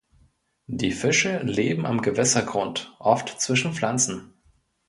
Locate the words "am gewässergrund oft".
1.85-3.39